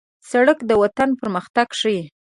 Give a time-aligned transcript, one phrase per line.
[0.31, 2.01] سړک د وطن پرمختګ ښيي.